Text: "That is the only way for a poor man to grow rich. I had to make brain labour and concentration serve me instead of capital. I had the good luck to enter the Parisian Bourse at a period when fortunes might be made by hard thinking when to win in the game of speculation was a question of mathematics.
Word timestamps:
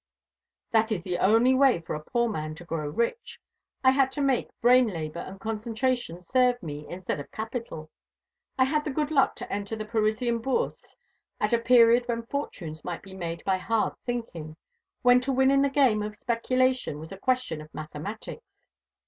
"That 0.71 0.91
is 0.91 1.03
the 1.03 1.19
only 1.19 1.53
way 1.53 1.79
for 1.79 1.93
a 1.93 2.03
poor 2.03 2.27
man 2.27 2.55
to 2.55 2.65
grow 2.65 2.89
rich. 2.89 3.39
I 3.83 3.91
had 3.91 4.11
to 4.13 4.19
make 4.21 4.49
brain 4.59 4.87
labour 4.87 5.19
and 5.19 5.39
concentration 5.39 6.19
serve 6.19 6.63
me 6.63 6.87
instead 6.89 7.19
of 7.19 7.29
capital. 7.29 7.91
I 8.57 8.63
had 8.63 8.83
the 8.83 8.89
good 8.89 9.11
luck 9.11 9.35
to 9.35 9.53
enter 9.53 9.75
the 9.75 9.85
Parisian 9.85 10.39
Bourse 10.39 10.97
at 11.39 11.53
a 11.53 11.59
period 11.59 12.07
when 12.07 12.25
fortunes 12.25 12.83
might 12.83 13.03
be 13.03 13.13
made 13.13 13.43
by 13.45 13.57
hard 13.57 13.93
thinking 14.03 14.55
when 15.03 15.21
to 15.21 15.31
win 15.31 15.51
in 15.51 15.61
the 15.61 15.69
game 15.69 16.01
of 16.01 16.15
speculation 16.15 16.97
was 16.97 17.11
a 17.11 17.17
question 17.19 17.61
of 17.61 17.71
mathematics. 17.71 18.65